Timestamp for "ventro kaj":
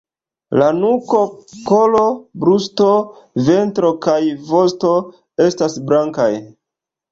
3.51-4.19